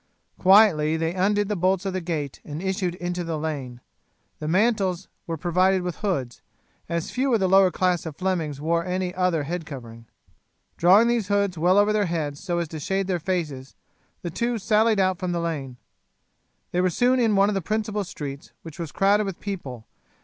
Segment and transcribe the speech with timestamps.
[0.39, 3.81] Quietly they undid the bolts of the gate and issued into the lane.
[4.39, 6.41] The mantles were provided with hoods,
[6.89, 10.07] as few of the lower class of Flemings wore any other head covering.
[10.75, 13.75] Drawing these hoods well over their heads so as to shade their faces
[14.23, 15.77] the two sallied out from the lane.
[16.71, 19.85] They were soon in one of the principal streets, which was crowded with people.